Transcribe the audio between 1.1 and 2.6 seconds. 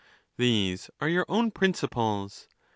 own prin ciples.